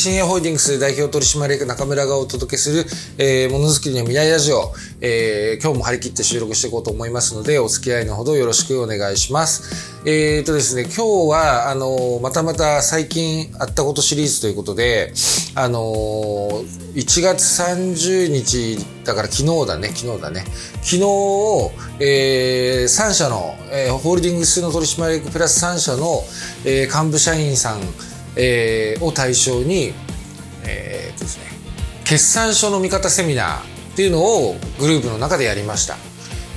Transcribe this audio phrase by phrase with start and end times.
[0.00, 2.86] 新鋭ホールディングス代表取締役中村がお届けする、
[3.18, 10.00] えー、ものづくりの未来ラジオ、えー、今日も張り切って収録していこうと思いますので、お付き合いのほどよろしくお願いします。
[10.06, 15.12] えーとですね、今日は、あのまたまた最近あったことシリーズということで、
[15.54, 15.82] あの
[16.94, 20.44] 1月30日、だから昨日だね、昨日だね。
[20.76, 21.00] 昨日、
[21.98, 26.22] えー、3社の、えー、ホールディングスの取締役プラス3社の、
[26.64, 27.80] えー、幹部社員さん、
[28.36, 29.92] えー、を対象に、
[30.66, 31.44] えーとですね、
[32.04, 33.58] 決算書の見方セミナー
[33.92, 35.96] っていうのをグループの中でやりました。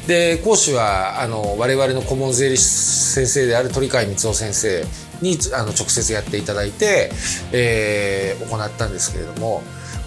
[0.08, 4.84] で講師はあの我々の顧問税理士先生である鳥飼光夫先生
[5.22, 7.12] にあの直接やっていただいて、
[7.54, 9.62] えー、行ったんですけれども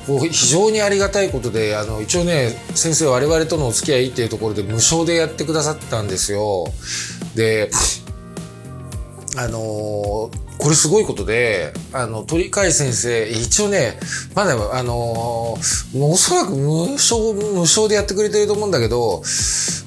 [0.07, 6.66] 非常にありがたいことであの一応ね先生我々とのお付き合いっていうところで無償でやってくださったんですよ。
[7.35, 7.71] で
[9.37, 13.98] あのこれすごいことで、あの、鳥飼先生、一応ね、
[14.34, 19.23] まだ、あのー、おそらく無償、無償でやってくれてると思うんだけど、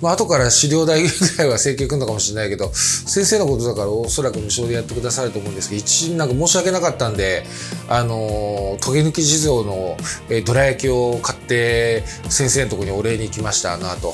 [0.02, 7.44] まあ、後から資料代ぐらいは請求くんのかもしれないけど、先生のことだからおそらく無償でやってくださると思うんですけど、一、なんか申し訳なかったんで、
[7.90, 9.98] あのー、トゲ抜き地蔵の、
[10.30, 14.14] えー、どら焼きを買って、先生のとこにお礼に行きました、あの後。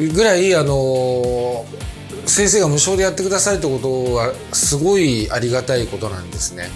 [0.00, 1.93] うん、ぐらい、あのー
[2.26, 6.70] 先生が無償でやってくださるってことはすごいありがたいことなんですね。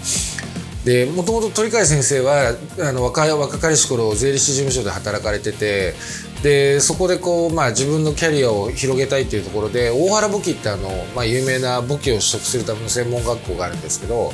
[0.85, 5.93] でもともと鳥飼先生はあの若若かりし頃税理士事務所で働かれてて
[6.41, 14.31] でそこでこう、まあ、自分のキャリアを広げたいというところで大原簿記ってあの、まあ、有名な簿記を取得するための専門学校があるんですけど、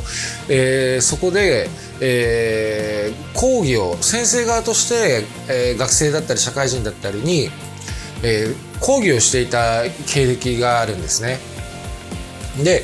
[0.48, 1.68] えー、そこで、
[2.00, 7.50] えー、講義を先生側として、えー、学生だったり社会人だったりに
[8.24, 11.39] えー、講義をしていた経歴があるんですね。
[12.64, 12.83] で、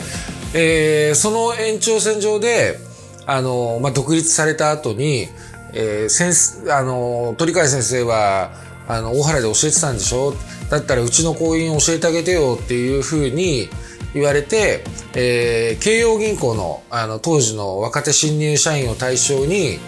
[0.56, 2.80] えー、その延長線上で、
[3.28, 5.28] あの、まあ、独立された後に、
[5.74, 8.52] えー、先生、あの、鳥飼先生は、
[8.88, 10.34] あの、大原で教えてたんでしょ？
[10.72, 13.70] だったらうちの行員教えてあげてよっていうふうに
[14.14, 19.80] 言われて、えー、慶応銀行の、あの、当時の若手新入社員を対象に、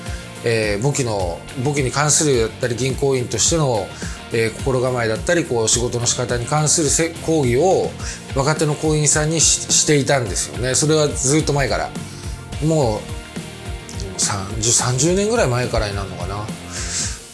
[0.45, 3.87] えー、簿記の、簿記に関するだったり銀行員としての、
[4.33, 7.91] えー、心構えだったりこう仕事の仕方に関する講義を
[8.35, 10.75] 若手の行員さんにしていたんですよね。
[10.75, 11.89] それはずっと前から。
[12.65, 12.99] もう
[14.17, 16.45] 30, 30年ぐらい前からになるのかな。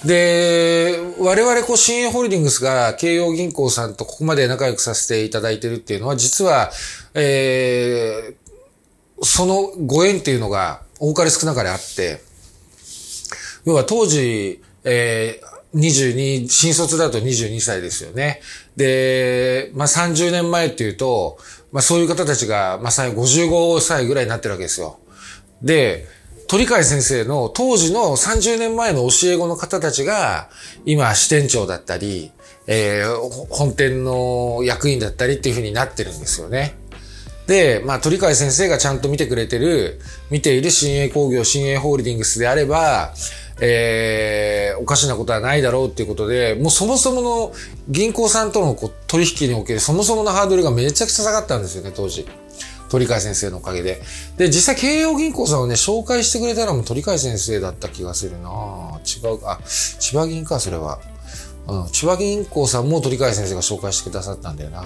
[0.06, 6.72] で我々こう新鋭ホールディングスが慶応銀行さんとここまで仲良くさせていただいてるっていうのは実は、
[7.14, 12.22] えー、そのご縁っていうのが多かれ少なかれあって。
[13.66, 18.42] 要は当時、えー22、新卒だと22歳ですよね。
[18.76, 21.38] で、まあ、30年前っていうと、
[21.72, 25.00] まあ、そういう方たちが、まさに55歳ぐらいになってるわけですよ。
[25.62, 26.08] で、
[26.48, 30.50] 鳥飼先生の当時の30年前の教え子の方たちが、
[30.86, 32.32] 今支店長だったり、
[32.66, 36.76] えー、本店の役員だったりっていうふうになってるんですよね。
[37.46, 40.00] で、まあ、鳥飼先生がちゃんと見てくれてる、
[40.32, 43.14] 見ている新鋭工業、新鋭ホールディングスであれば、
[43.62, 47.54] えー、おかしなことはないだろうっていうことで、もうそもそもの
[47.90, 48.76] 銀行さんとの
[49.08, 52.28] 取引におけるそもそものハードルがめちゃくちゃ下がったんですよね、当時。
[52.90, 54.02] 鳥飼先生のおかげで。
[54.38, 58.50] で、実際慶応銀行さんをね、紹介してくれたのも鳥飼先生だった気がするな
[59.06, 59.60] 違う、あ、
[60.00, 61.00] 千葉銀か、それは。
[61.68, 64.84] うん、千葉銀行さんも鳥飼先生が紹介してくださったんだよな。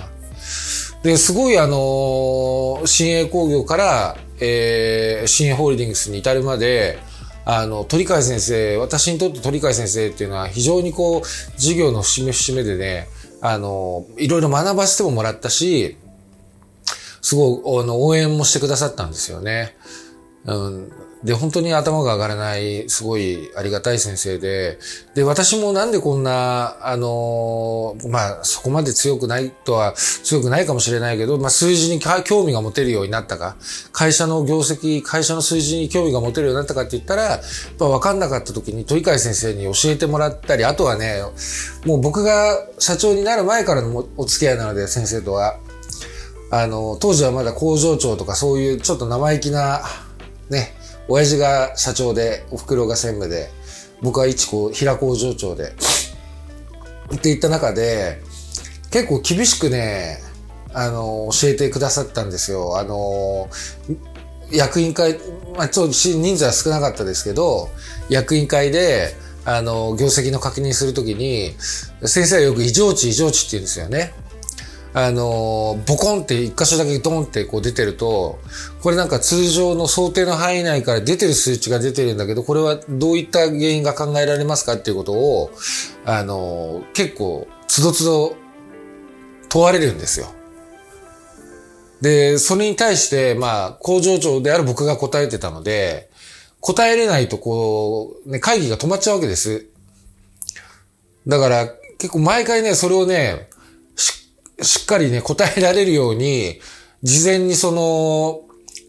[1.01, 6.99] で、すごいあのー、新鋭工業から、えー、新鋭ホールディングスに至るまで、
[7.45, 13.07] あの、鳥海先生、私にとって鳥海先生っていうのは非常にこう、授業の節目節目でね、
[13.41, 15.97] あの、いろいろ学ばせてももらったし、
[17.21, 19.75] すごい、あの、応援もしてくださったんですよね。
[20.45, 20.91] うん、
[21.23, 24.77] で、本当に頭が上がらない、すごいありがたい先生で、
[25.15, 33.55] で、私もなんでこんな、あのー、まあ、そこまで強くないとは、強くないかもしれないけど、まあ、数字に興味が持てるようになったか、
[33.93, 37.39] 会社の業績、会社の数字に興味が持てるようになったかって言ったら、やっ
[37.79, 41.21] ぱ分かんなかった時に鳥飼先生に教えてもらったり、あとはね、
[41.85, 45.57] もう僕が社長になる前からのお付き合いなので、先生とは。
[46.51, 49.81] あの、当時はまだ工場長とかそういうちょっと生意気な、
[50.51, 50.75] ね、
[51.07, 53.49] 親父が社長で、お袋が専務で、
[54.01, 55.73] 僕は一工、平工場長で、
[57.13, 58.21] っていった中で、
[58.91, 60.19] 結構厳しくね、
[60.73, 62.77] あの、教えてくださったんですよ。
[62.77, 63.49] あの、
[64.51, 65.19] 役員会、
[65.55, 67.69] まあ、ちょっと人数は少なかったですけど、
[68.09, 69.15] 役員会で、
[69.45, 71.53] あの、業績の確認するときに、
[72.05, 74.13] 先生はよく異常値異常値って言うんですよね。
[74.95, 78.39] あの、ボコンって一箇所だけドンってこう出てると、
[78.81, 85.51] これなんか通常の想定の範囲内から出てる数値が出てるんだけど、これはどういった原因が考えられますかっていうことを、
[86.05, 88.35] あの、結構、つどつど
[89.49, 90.27] 問われるんですよ。
[92.01, 96.11] で、それに対して、まあ、工場長である僕が答えてたので、
[96.59, 99.65] 答えれないとこう、ね、会議が止まっちゃうわけです。
[101.25, 101.67] だから、
[101.97, 103.47] 結構毎回ね、それをね、
[104.63, 106.59] しっかりね、答えられるように、
[107.03, 108.41] 事前にその、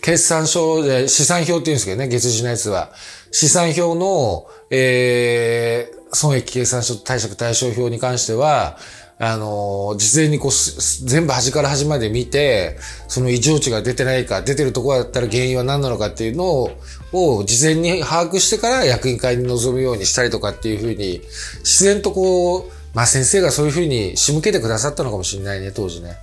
[0.02, 2.92] 決算書で、試算表って言うんですけどね、月次のやつは。
[3.30, 8.78] 試算表の、えー、損益計算書対策対象表に関しては、
[9.18, 10.52] あの、事前にこう、
[11.06, 12.76] 全部端から端まで見て、
[13.08, 16.70] その異常値が出てないか、出てるとこだったら原因は何なのかっていうのを、
[17.12, 21.20] を事前に把握してから役員会に臨むようにしたりとかっていうふうに、
[21.60, 26.16] 自然とこう、まあ先生がそういうふうに仕向けてくださったのかもしれないね、当時ね。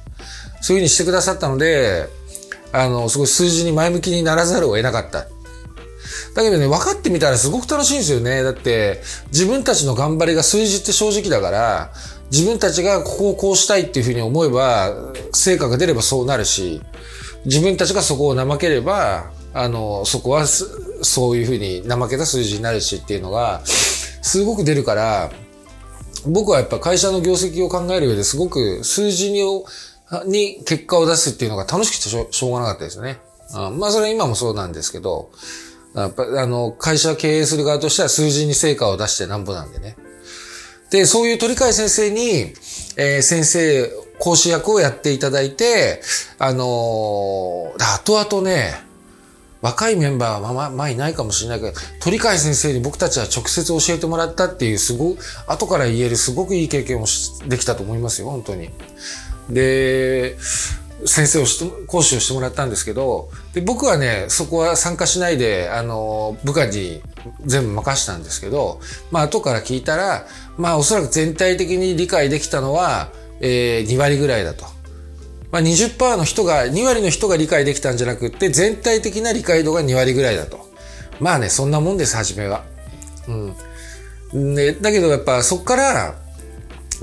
[0.61, 2.07] そういうふうにしてくださったので、
[2.71, 5.27] あの、すごい数字に前向きにならざるを得なかった。
[6.33, 8.43] だけどね、分かってみたらすごく楽しいんですよね。
[8.43, 9.01] だって、
[9.31, 11.93] 自分たちの頑張りが数字って正直だから、
[12.31, 16.81] 自分たちがここをこうしたいっていうふうに思えば、成果が出ればそうなるし、
[17.45, 25.31] 自分たちがそこを怠ければ、あの、そこはそういうふうに怠けた数字になるしっていうのが、すごく出るから、
[26.27, 29.41] 僕はやっぱ会社の業績を考える上ですごく数字に
[30.25, 33.19] に結果を出すっていうのが楽しくてしょしょうがなかったですね。
[33.53, 35.31] まあそれは今もそうなんですけど、
[35.95, 39.95] やっぱあの、会社経営する側としては数字に成果を出してなんぼなんでね。
[40.89, 42.53] で、そういう鳥海先生に、
[42.97, 43.89] えー、先生、
[44.19, 46.01] 講師役をやっていただいて、
[46.37, 48.73] あのー、後々ね、
[49.61, 55.15] 若いメンバーはまあ、まあいないかもしれないけど、鳥海先生に僕たちは直接教えてもらったっていう、すご
[55.47, 57.05] 後から言えるすごくいい経験を
[57.47, 58.69] できたと思いますよ、本当に。
[59.49, 60.37] で、
[61.05, 67.01] 先生をして講師をしてもらったんですけど、で、僕はね、そこは参加しないで、あの、部下に
[67.45, 68.79] 全部任したんですけど、
[69.09, 70.27] まあ、後から聞いたら、
[70.57, 73.09] まあ、おそらく全体的に理解できたのは、
[73.39, 74.65] えー、2割ぐらいだと。
[75.51, 80.69] まあ20%の人が、2割の人が理解できたんじゃなくって、全体的な理解度が2割ぐらいだと。
[81.19, 82.63] まあね、そんなもんです、初めは。
[84.33, 84.55] うん。
[84.55, 86.15] で、だけどやっぱそっから、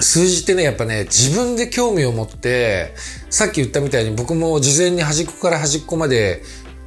[0.01, 2.95] 数字ってね、やっぱね、自分で興味を持って、
[3.31, 6.43] さっき言ったみたいに僕も事前に端っこから端っこまで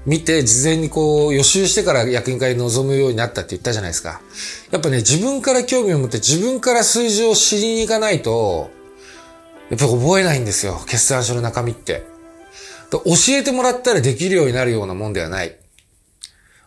[0.06, 4.22] 見て、事前にこう予習してから役員会に臨むようになったって言ったじゃないですか。
[4.72, 8.72] やっぱね、自分から興味を持って自分から数字を知りに行かないと、
[9.72, 10.82] やっぱ覚えないんですよ。
[10.86, 12.04] 決算書の中身って。
[12.92, 15.56] 教えてもらったらできるようになるようなもんではない。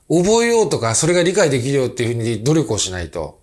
[0.09, 3.43] 覚えようとか、それが理解できるよっていうふうに努力をしないと、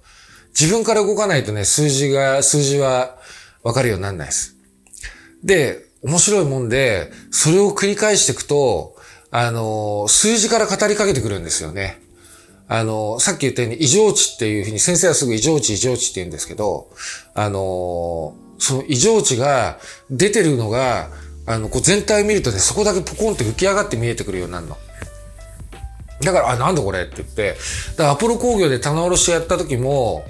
[0.59, 3.19] 自分から動かないとね、数字が、数字は
[3.61, 4.55] わかるようにならないです。
[5.43, 8.95] で、面白いもんで、それを繰り返していくと、
[9.29, 12.01] あの、数字から語りかけてくるんですよね。
[12.67, 16.89] あの、さっき言ったように異常値っていうふうに先生はすぐ異常値異常値って言うんですけど、
[17.35, 19.79] あの、その異常値が
[20.11, 21.09] 出てるのが、
[21.47, 24.77] あの、こう全体見るとね、そこだけポコンって浮き上がって見えてくるようになるの。
[26.21, 27.57] だから、あ、なんだこれって言って、
[27.91, 30.23] だからアポロ工業で棚卸しやった時も、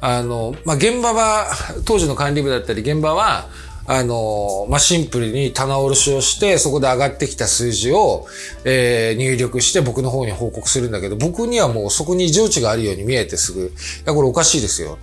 [0.00, 1.50] あの、まあ、現場は、
[1.84, 3.48] 当時の管理部だったり、現場は、
[3.86, 8.26] あの、まあ、シンプルに棚卸しをして、そこで上がってきた数字を、
[8.64, 13.70] えー、入力して僕の方に報告するんだけど、僕にはもうそこに異常値があるように見えてすぐ、い
[14.06, 14.98] や、これおかしいですよ。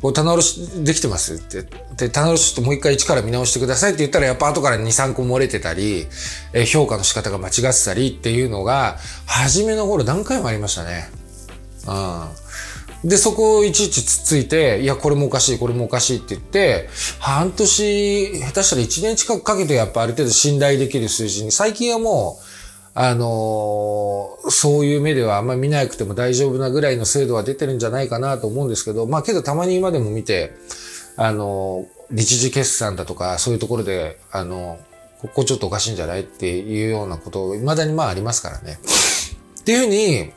[0.00, 1.34] こう棚卸しできてます？
[1.34, 1.64] って。
[1.96, 6.06] で、棚卸しともう一回一から見直してくださいって言ったら、やっぱ後から2、3個漏れてたり、
[6.52, 11.10] えー、評価の仕方が間違ってたりっていうのが、初めの頃何回もありましたね。
[11.86, 12.47] うん。
[13.04, 16.88] で、そこをいちいちつっついて、いや、これもおかしい、これもおかしいって言って、
[17.20, 22.44] 半年、下手したら1年近くかけてやっぱある程度信頼できる数字に、最近はもう、
[23.00, 30.56] あのー、そういう目ではあんまり見なくても大丈夫なぐらいの精度は出てるんじゃないかなと思うんですけど、まあけどたまに今でも見て、
[31.16, 38.80] あのー、日時決算だとか、そういうところで、あのー、ここちょっとおかしいんじゃないっていうようなことを未だにまあありますからね。
[39.60, 40.32] っていうふうに、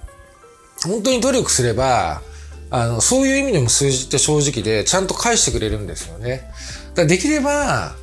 [0.84, 2.22] 本当に努力すれば、
[2.72, 6.50] あの、そういう意味でも数字って正直でちゃんと返してくれるんですよね。
[6.96, 7.96] だできれば、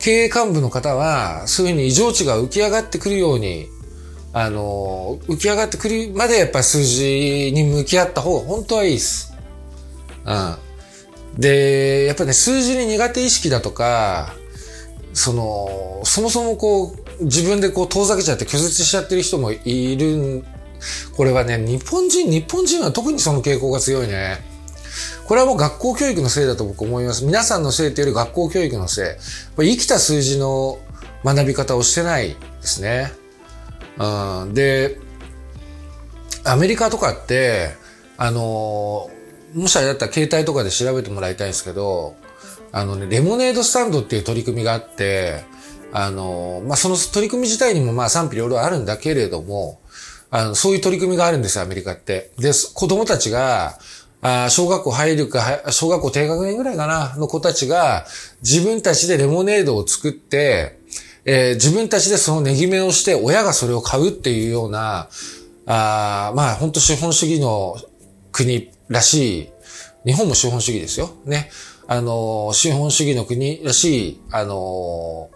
[0.00, 3.68] 経営幹部の方は、そういうふうに異常値が浮き上がってくるように
[4.36, 9.32] あの、浮き上がってくるまでやっぱり数字に向き合った方が本当はいいです。
[10.26, 11.40] うん。
[11.40, 14.34] で、やっぱね、数字に苦手意識だとか、
[15.12, 20.44] その、そもそもこう、自分でこう遠ざけちゃって拒絶しちゃってる人もいる
[21.16, 24.44] これはね、日本人、日本人は特にその傾向が強いね。
[25.26, 27.24] これはもう学校教育のせいだと僕思います。
[27.24, 29.18] 皆さんのせいというより学校教育のせ
[29.58, 29.76] い。
[29.76, 30.78] 生きた数字の
[31.24, 33.12] 学び方をしてないですね。
[33.98, 34.98] うん、で、
[36.44, 37.70] アメリカとかって、
[38.16, 39.10] あの、
[39.54, 42.16] もしあれだったら携帯とかで調べてもらいたいんですけど、
[42.72, 45.44] あのね、レモネードスタンドっていう取り組みがあって、
[45.92, 49.78] あの、まあ、その取り組み自体にもまあ賛否両論あるんだけれども、
[50.34, 52.32] あの、そういう取り組みがあるんですよ、アメリカって。
[52.40, 53.78] で、子供たちが、
[54.20, 58.04] あ小学校入るか、小学校低学年ぐらいかな、の子たちが、
[58.42, 60.80] 自分たちでレモネードを作って、
[61.24, 65.08] えー、自分たちでその値決めをして、親がそれを買うっていうような、
[65.66, 67.76] あまあ、本当資本主義の
[68.32, 69.50] 国らしい、
[70.04, 71.10] 日本も資本主義ですよ。
[71.26, 71.48] ね。
[71.86, 75.30] あの、資本主義の国らしい、あの、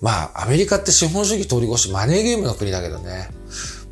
[0.00, 3.28] まあ、アメリカって資本主義通り越しマネーゲームの国だけどね。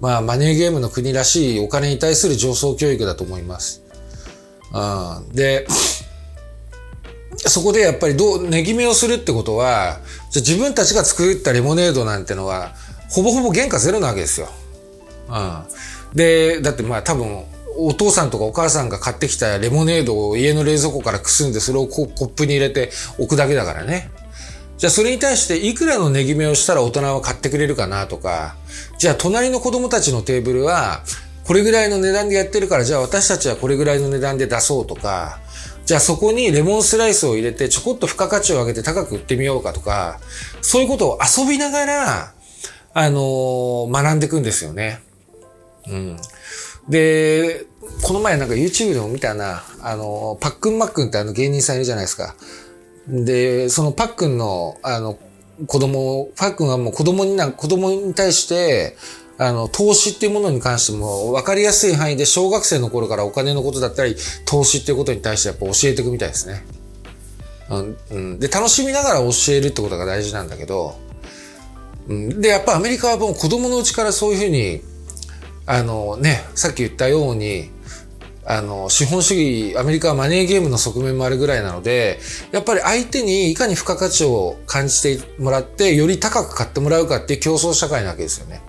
[0.00, 3.83] まあ、マネーゲームの国らしいお金に対する上層教育だと思います。
[4.73, 5.67] うん、で、
[7.37, 10.00] そこでやっぱりどう、値決めをするってことは、
[10.31, 12.75] じゃ自分たちが作ったレモネードなんてのは、
[13.09, 14.49] ほぼほぼ原価ゼロなわけですよ。
[15.29, 15.33] う
[16.15, 16.17] ん。
[16.17, 17.45] で、だってまあ多分、
[17.79, 24.11] お父さんとかお母さんが買ってきたレモネードを家の冷蔵庫からくすんでそれをコップに入れて置くだけだからね。
[24.76, 28.56] じゃあそれに対していくらの値決めをしたら大人は買ってくれるかなとか、
[28.99, 31.02] じゃあ隣の子供たちのテーブルは
[31.45, 35.38] これぐらいの値段でやってるからじゃあ私たちはこれぐらいの値段で出そうとか、
[35.87, 40.18] じゃあそこにレモンスライスを入れてちょこっと付加価値を上げて高く売ってみようかとか、
[40.61, 42.35] そういうことを遊びながら、
[42.92, 45.00] あのー、学んでいくんですよね。
[45.87, 46.16] うん。
[46.88, 47.66] で、
[48.02, 52.35] この前なんか YouTube でも見たな、あの、パックンマックンってあの芸人さんいるじゃないですか。
[53.08, 55.18] で、そのパックンの、あの、
[55.66, 58.96] 子供、パックンはもう子供にな、子供に対して、
[59.38, 66.64] あの、投資っていうものに関しても、分かりやすい範囲で小学生の頃からお金のことだったり、投資っていうことに対してやっぱ教えていくみたいですね。
[67.68, 70.96] うん、で、楽しみながら教えるってことが大事なんだけど、
[72.08, 74.82] うん、で、やっぱアメリカはもう子供のうちからそういうふうに、
[75.66, 77.70] あのね、さっき言ったように、
[78.49, 82.21] あの、資本主義、アメリカはマネーゲームの側面もあるぐらいなので、
[82.53, 88.62] やっぱり相手にいかに付加価値を感じてもらって、より高く買ってもらうかっていう競争社会なわけですよね。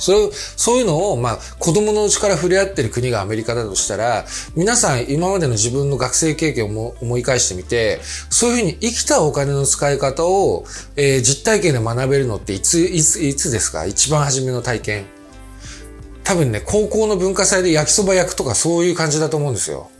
[0.00, 13.86] それそういうのを、まあ、子供のうちから触れ合ってる国がアメリカだとしたら、皆さん今までの自分の学生経験を思い返してみて、そういうふうに生きたお金の使い方を、えー、実体験で学べるのっていつ、いつ、いつですか？
[13.86, 15.17] 一番初めの体験。
[16.28, 19.90] 多分ね、高校の文化祭で焼きそば焼くとかそういう感じだと思うんですよ。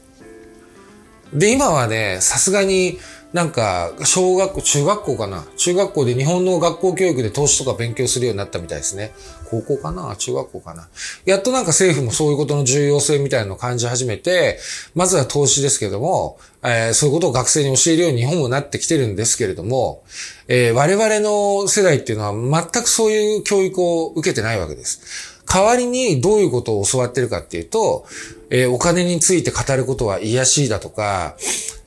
[1.33, 2.99] で、今はね、さすがに
[3.33, 5.47] なんか、小学校、中学校かな？
[5.57, 9.13] 中学校で日本の学校教育で投資とか勉強するようになったみたいですね。
[9.51, 10.17] 高校かな？
[10.17, 10.89] 中学校かな？
[11.25, 14.59] やっとなんか政府もそういうことの重要性みたいなのを感じ始めて、
[14.95, 20.05] まずは投資ですけども、えー、そういうことを学生に教えるように日本もなってきてるんですけれども、
[20.47, 25.38] えー、我々の世代っていうのは全くそういう教育を受けてないわけです。
[25.53, 28.07] 代わりにどういうことを教わってるかっていうと、
[28.51, 31.37] えー、お金について語ることは癒しいだとか、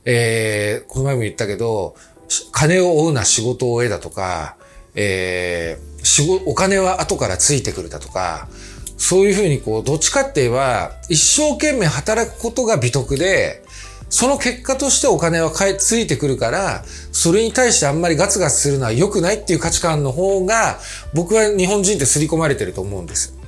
[0.04, 1.94] えー、この前も言ったけど、
[2.50, 4.56] 金を追うな仕事を得だとか、
[4.94, 8.48] えー、仕事、お金は後からついてくるだとか、
[8.96, 13.62] そういうふうにこう、どっちかって言えば、一生懸命働くことが美徳で、
[14.10, 20.78] その結果としてお金はついてくるから、それに対してあんまりガツガツするのは良くないっていう価値観の方が、
[21.14, 23.41] 僕は日本人って刷り込まれてると思うんです。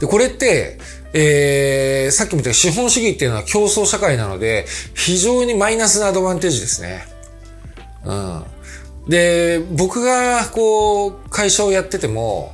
[0.00, 0.78] で、これって、
[1.12, 7.04] えー、さっきも言った資本主義っていうのは競争社会なので、非常にマイナスなアドバンテージですね。
[8.04, 8.44] うん。
[9.08, 12.52] で、僕が、こう、会社をやってても、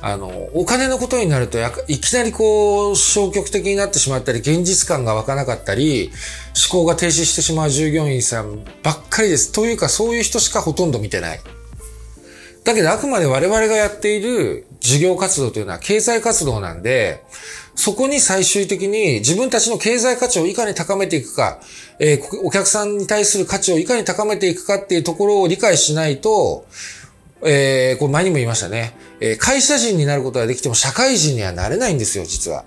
[0.00, 1.58] あの、お金のことになると
[1.88, 6.10] いきなりこう、消極的になってしまったり、現実感が湧かなかったり、
[6.70, 9.52] 思考が停止してしまう従業員さんばっかりです。
[9.52, 11.40] というか、そういう人しかほとんど見てない。
[12.68, 17.24] だけど、あくまで我々がやっている事業活動というのは経済活動なんで、
[17.74, 21.60] そこに最終的に自分たちの経済価値をいかに高めていくか、
[21.98, 26.66] えー、お客さんに対する価値をいかに高めていくかっていうところを理解しないと、
[27.42, 28.94] えー、これ前にも言いましたね。
[29.20, 32.66] えー、会社人になることができても社会人にはなれないんですよ、実は。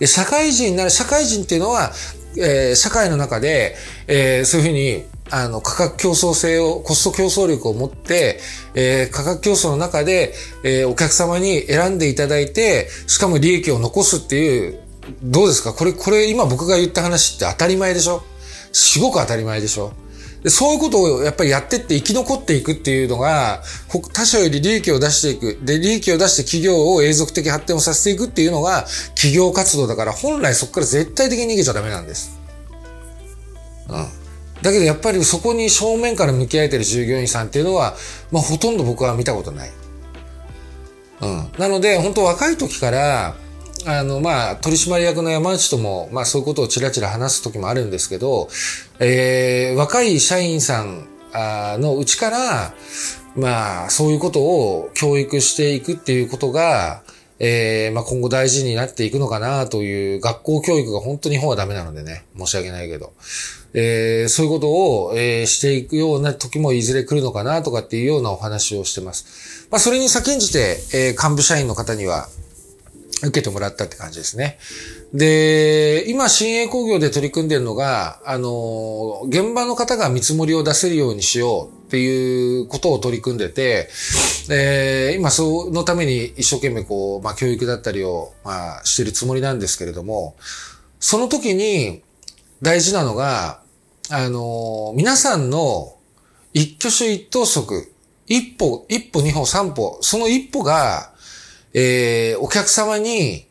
[0.00, 1.92] で社会人になる、社会人っていうのは、
[2.36, 3.76] えー、社会の中で、
[4.08, 8.40] えー、そういうふうに、あの、価格競争性を、コスト競争力を持って、
[8.74, 14.78] えー、価格競争の中で、えー、お客様に選んでいただいて、しかも利益を残すっていう、
[15.22, 15.72] どうですか？
[15.72, 18.22] これ、これ今僕が言った話って当たり前でしょ？
[18.72, 19.92] すごく当たり前でしょ？
[20.42, 23.62] でそういうことをやっぱりやってって生き残っていくっていうのが、
[24.12, 25.58] 他社より利益を出していく。
[25.64, 32.38] で、利益を出して企業を永続的発展をさせていくっていうのが企業活動だから、本来そこから絶対的に逃げちゃダメなんです。
[33.88, 34.06] うん。
[34.62, 37.94] だけどやっぱりそこに正面から向き合えてる従業員さんっていうのは、
[38.32, 39.70] まあほとんど僕は見たことない。
[41.20, 41.50] うん。
[41.58, 43.34] なので、本当若い時から、
[43.86, 48.48] あの、まあ、取締役の山内とも、まあ、そういうことをちらちら話す時もあるんですけど、
[48.98, 51.06] えー、若い社員さん
[51.80, 52.74] のうちから、
[53.36, 57.02] まあ、そういうことを教育していくっていうことが、
[57.40, 63.12] えー、まあ、今後大事になっていくのかなという学校教育が本当に日本はダメなのでね、申し訳ないけど。
[63.74, 69.68] えー、そういうことを、えー、していくような時もいずれ来るのかなとかっていうようなお話をしてます。
[69.70, 72.28] まあ、それに先んじて、え、幹部社員の方には、
[73.22, 74.58] 受けてもらったって感じですね。
[75.12, 83.88] で、今、新鋭工業で取り組んでるのが、あの、現場の方が見積もりを出せるようにしようっていうことを取り組んでて、
[84.50, 90.36] えー、今、そのために一生懸命こう、まあ、教育だったりを、まあ、してるつもりなんですけれども、
[91.00, 92.02] その時に
[92.62, 93.62] 大事なのが、
[94.10, 95.96] あの、皆さんの
[96.54, 97.92] 一挙手一投足、
[98.26, 101.12] 一歩、一歩、二歩、三歩、その一歩が、
[101.74, 103.46] えー、お客様に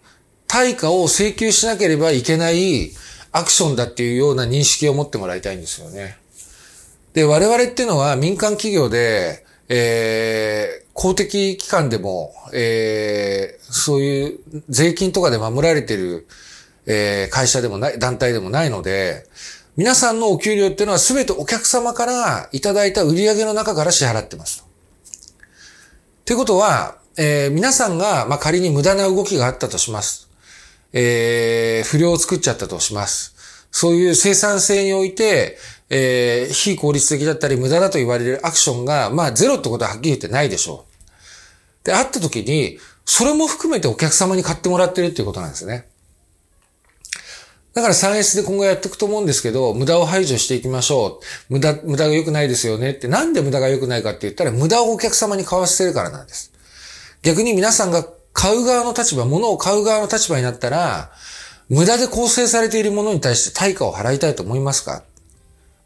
[0.48, 2.92] 対価を請求しなければいけない
[3.32, 6.18] アクションだっていうような認識を持ってもらいたいんですよね。
[7.14, 16.28] で、我々っていうのは民間企業で、えー、公的機関でも、えー、そういう税金とかで守られてる、
[16.86, 19.26] えー、会社でもない、団体でもないので、
[19.76, 24.66] 皆さんのお給料っていうのは全てお客様からいただいた売り上げの中から支払ってます。
[26.26, 30.30] ということは、えー、皆さんが、まあ、仮に無駄な動きがあったとします。
[30.94, 33.68] えー、不良を作っちゃったとします。
[33.72, 35.58] そういう生産性において、
[35.90, 40.86] えー、非効率的だったり無駄だと言われるアクションが、まあゼロってことははっきり言ってないでしょ
[41.84, 41.86] う。
[41.86, 45.88] で、あった時に、それも含めてお客様に買ってもらってるっていうことなんですね。
[47.74, 51.20] だから 3S で今後やっていくと思うんですけど、無駄を排除していきましょ
[51.50, 51.54] う。
[51.54, 56.57] 無駄、無駄が良くないですよねって、なんで無駄が良くないかって言ったら、無駄をお客様に買わせてるからなんです。
[57.24, 61.12] 逆に皆さんが買う側の立場、物を買う側の立場になったら、
[61.70, 65.04] 無駄で構成されているものに対して対価を払いたいと思いますか？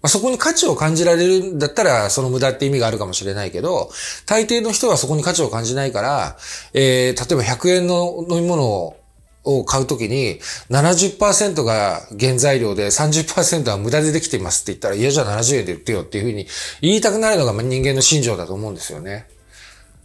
[0.01, 3.91] まあ、そこに価値を感じられるんだったら、その無駄って意味があるかもしれないけど、
[4.25, 6.37] 大抵の人はそこに価値を感じないから、
[6.73, 8.95] えー、例えば100円の飲み物
[9.43, 10.39] を買うときに
[10.69, 16.47] 70%が原材料で30%は無駄でできていますって言ったら、いやじゃあ70円で売ってよっていうふうに
[16.81, 19.27] 言いたくなるのが人間の心情だと思うんですよね。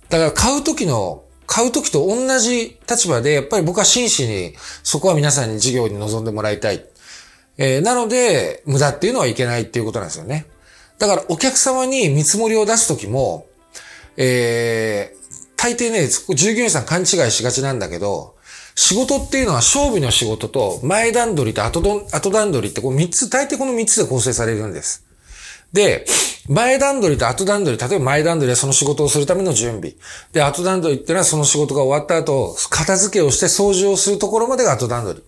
[0.09, 6.85] だから買うときの、買うときと同じ立場で、やっぱり僕は真摯に、そこは皆さんに事業に臨んでもらいたい。
[7.59, 10.47] えー、なので、無駄っていうのはいけないっていうことなんですよね。
[10.99, 13.47] だからお客様に見積もりを出すときも、
[14.17, 18.35] えー、大抵ね、従業員さん勘違いしがちなんだけど、
[18.75, 25.06] 仕事っていうのは勝負の仕事と前段取りと後後段取りってこう三つ、大抵この三つで構成されるんです。
[25.73, 26.07] で、
[26.49, 29.95] 前段取りと後段取り、例えば前段取りはその仕事をするための準備。
[30.33, 35.25] で、後段取りってのはその仕事が終わった後、片付けをして掃除をするところまでが後段取り。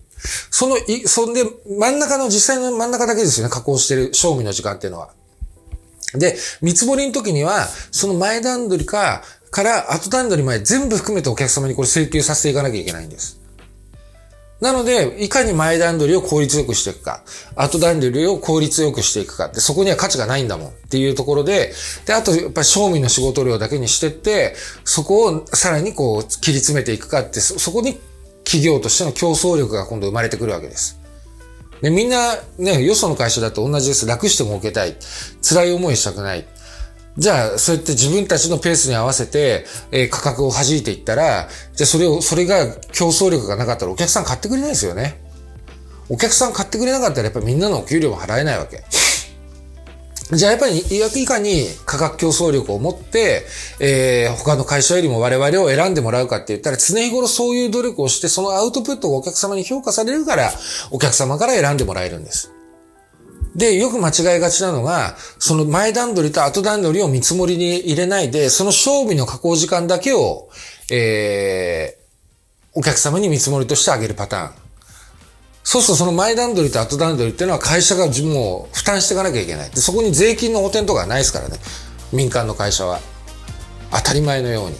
[0.51, 5.09] その、い、そんで、真ん中の実際の真ん中だけですよね、加工してる、賞味の時間っていうのは。
[6.13, 13.38] で、見積もりの時には、その前段取りか、から後段取りまで全部含めてお客様にこれ請求させていかなきゃいけないんです。
[14.61, 17.23] なので、いかに前段取りを効率よくしていくか、
[17.55, 21.73] 後段取りを効率よくしていくかで、そこには価値がないんだもんっていうところで、
[22.05, 27.99] で、あと、やっぱり賞味の仕事量だけにしてって、そこをさらにこう、切り詰めていくかって、そこに
[28.43, 30.99] 企業としての競争力が今度生まれてくるわけです。
[31.81, 34.05] で、みんなね、よその会社だと同じです。
[34.05, 34.97] 楽して儲けたい。
[35.41, 36.45] 辛い思いしたくない。
[37.19, 45.19] じゃあ、そうやって自分たちのペースに合わせて、えー、価格を弾いていったら、じゃあそれを、それが競争力がなかったらお客さん買ってくれないですよね。
[46.07, 48.83] お客さん買ってくれなかったらやっぱりみんなのお給料も払えないわけ。
[50.31, 53.45] じゃあやっぱりいかに価格競争力を持って、
[53.79, 60.51] えー、他の会社よりも我々を選んでもらうかって言ったら常日頃そういう努力をしてそのアウトプットがお客様に評価されるから
[60.91, 62.51] お客様から選んでもらえるんです。
[63.55, 70.49] で、よく間違いがちなのが、その前段取りと後段取りを見積もりに入れないで、その賞味の加工時間だけを、
[70.91, 74.51] えー、お客様に見積もりとしてあげるパターン。
[75.63, 79.69] そうするとその前段取りと後段取りっていうのは会社がもう負担していかなきゃいけない。
[79.69, 81.57] で、そこに税金の補填とかないですからね。
[82.11, 82.99] 民間の会社は。
[83.91, 84.75] 当たり前のように。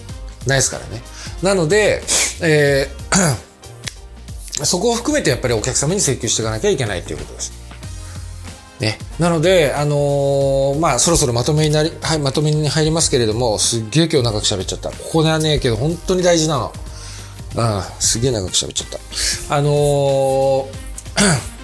[0.48, 1.02] ないですからね。
[1.44, 2.02] なので、
[2.42, 3.50] えー
[4.66, 7.59] そこを含めてやっぱりお客様に請求していかなきゃいけないということです。
[8.80, 8.98] ね。
[9.20, 14.90] なので、あのー、まあ、そろそろまとめになり、はい、まとめに入りますけれども、すっげえ今日長く喋っちゃった。
[14.90, 16.74] ここではね、けど本当に大事なの。
[17.58, 18.90] ああ、すげえ長く喋っちゃっ
[19.48, 19.56] た。
[19.56, 20.90] あのー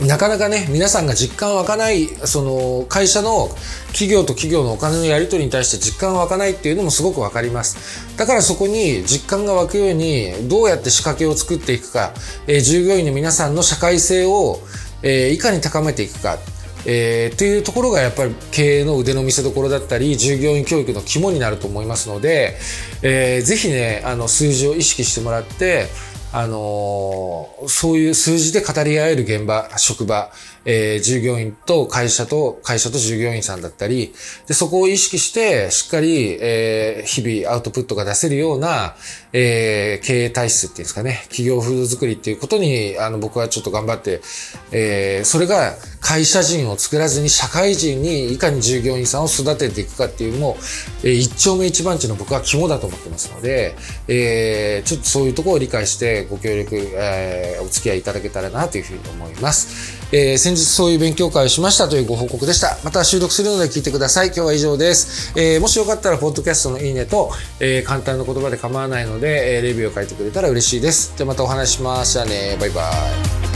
[0.00, 3.48] なかなかね、皆さんが実感湧かない、その、会社の
[3.88, 8.16] 企業と企業のお金のやり取りに対して実感湧かないっていうのもすごくわかります。
[8.16, 12.12] だからそこに実感が湧くように、どうやって仕掛けを作っていくか、
[12.48, 14.58] えー、従業員の皆さんの社会性を、
[15.04, 16.38] えー、いかに高めていくか、
[16.86, 22.56] えー、っていうところがやっぱり経営の腕の見せ所だったり、従業員教育の肝になると思いますので、
[23.02, 25.86] えー、ぜひね、あの、数字を意識してもらって、
[26.32, 30.32] あのー、そういう数字で語り合える現場、職場、
[30.64, 34.12] えー、従業員と会社と、会社と従業員さんだったり、
[34.48, 38.96] で、そこを意識して、しっかり、えー、日々アウトプットが出せるような、
[39.36, 44.20] えー、経営体質っていうんですかね、企業風土作りっていうことに、あの、僕はちょっと頑張って、
[44.70, 50.56] えー、それが会社人を作らずに社会人にいかに従業員さんを育てていくかっていうのも、
[51.02, 53.74] えー、一丁目一番地の僕は肝だと思ってますので、
[54.06, 60.04] えー、ちょっとそういうところを理解してご協力、えー、お付き合いいただけたらなというふうに思います。
[60.12, 62.78] えー、先日そういう勉強会をしましたというご報告でした。
[62.84, 64.28] また収録するので聞いてください。
[64.28, 65.32] 今日は以上です。
[65.34, 71.16] えー、もしよかったら、ポッドキャストのいいねと、えー、簡単な言葉で構わないので、え、レビューを書いてくれたら嬉しいです。
[71.16, 72.12] ではまたお話しします。
[72.12, 72.90] じゃあね、バイバ
[73.50, 73.53] イ。